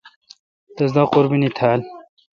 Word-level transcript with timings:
تس 0.75 0.89
دا 0.95 1.03
قربینی 1.13 1.49
تھال۔ 1.57 1.79